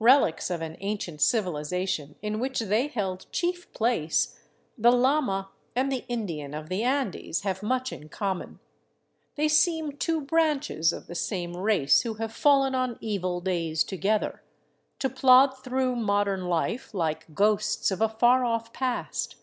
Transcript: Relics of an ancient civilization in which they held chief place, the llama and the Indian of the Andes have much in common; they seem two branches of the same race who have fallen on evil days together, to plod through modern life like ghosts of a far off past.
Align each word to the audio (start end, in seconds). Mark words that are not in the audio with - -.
Relics 0.00 0.50
of 0.50 0.60
an 0.60 0.76
ancient 0.80 1.20
civilization 1.22 2.16
in 2.20 2.40
which 2.40 2.58
they 2.58 2.88
held 2.88 3.26
chief 3.30 3.72
place, 3.72 4.36
the 4.76 4.90
llama 4.90 5.50
and 5.76 5.92
the 5.92 6.04
Indian 6.08 6.52
of 6.52 6.68
the 6.68 6.82
Andes 6.82 7.42
have 7.42 7.62
much 7.62 7.92
in 7.92 8.08
common; 8.08 8.58
they 9.36 9.46
seem 9.46 9.96
two 9.96 10.20
branches 10.20 10.92
of 10.92 11.06
the 11.06 11.14
same 11.14 11.56
race 11.56 12.00
who 12.00 12.14
have 12.14 12.32
fallen 12.34 12.74
on 12.74 12.98
evil 13.00 13.40
days 13.40 13.84
together, 13.84 14.42
to 14.98 15.08
plod 15.08 15.56
through 15.56 15.94
modern 15.94 16.46
life 16.48 16.92
like 16.92 17.32
ghosts 17.32 17.92
of 17.92 18.00
a 18.00 18.08
far 18.08 18.44
off 18.44 18.72
past. 18.72 19.36